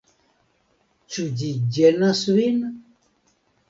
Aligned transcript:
Ĉu 1.17 1.27
ĝi 1.43 1.53
ĝenas 1.79 2.27
vin? 2.41 2.69